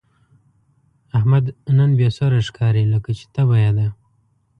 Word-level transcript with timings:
احمد 1.17 1.45
نن 1.77 1.89
بې 1.99 2.09
سوره 2.17 2.39
ښکاري، 2.47 2.83
لکه 2.93 3.09
چې 3.17 3.25
تبه 3.35 3.55
یې 3.63 3.71
ده. 3.77 3.87